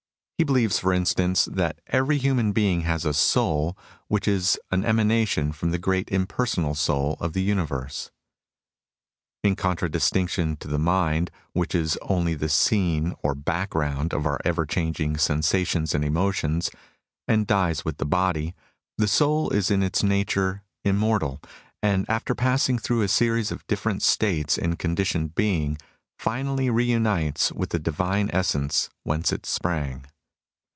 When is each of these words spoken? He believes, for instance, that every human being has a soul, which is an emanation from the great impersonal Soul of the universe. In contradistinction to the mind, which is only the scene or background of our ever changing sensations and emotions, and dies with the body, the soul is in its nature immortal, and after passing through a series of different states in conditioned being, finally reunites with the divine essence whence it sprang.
He 0.37 0.43
believes, 0.43 0.79
for 0.79 0.91
instance, 0.91 1.45
that 1.45 1.77
every 1.85 2.17
human 2.17 2.51
being 2.51 2.81
has 2.81 3.05
a 3.05 3.13
soul, 3.13 3.77
which 4.07 4.27
is 4.27 4.57
an 4.71 4.83
emanation 4.83 5.51
from 5.51 5.69
the 5.69 5.77
great 5.77 6.09
impersonal 6.09 6.73
Soul 6.73 7.15
of 7.19 7.33
the 7.33 7.43
universe. 7.43 8.09
In 9.43 9.55
contradistinction 9.55 10.55
to 10.57 10.67
the 10.67 10.79
mind, 10.79 11.29
which 11.53 11.75
is 11.75 11.95
only 12.01 12.33
the 12.33 12.49
scene 12.49 13.13
or 13.21 13.35
background 13.35 14.15
of 14.15 14.25
our 14.25 14.39
ever 14.43 14.65
changing 14.65 15.15
sensations 15.19 15.93
and 15.93 16.03
emotions, 16.03 16.71
and 17.27 17.45
dies 17.45 17.85
with 17.85 17.97
the 17.99 18.03
body, 18.05 18.55
the 18.97 19.07
soul 19.07 19.51
is 19.51 19.69
in 19.69 19.83
its 19.83 20.01
nature 20.01 20.63
immortal, 20.83 21.39
and 21.83 22.03
after 22.09 22.33
passing 22.33 22.79
through 22.79 23.03
a 23.03 23.07
series 23.07 23.51
of 23.51 23.67
different 23.67 24.01
states 24.01 24.57
in 24.57 24.75
conditioned 24.75 25.35
being, 25.35 25.77
finally 26.17 26.67
reunites 26.71 27.51
with 27.51 27.69
the 27.69 27.77
divine 27.77 28.27
essence 28.33 28.89
whence 29.03 29.31
it 29.31 29.45
sprang. 29.45 30.03